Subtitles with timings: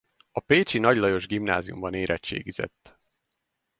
[0.31, 2.99] A pécsi Nagy Lajos Gimnáziumban érettségizett.